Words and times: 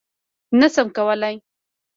_نه 0.59 0.67
شم 0.73 0.87
کولای. 0.97 1.35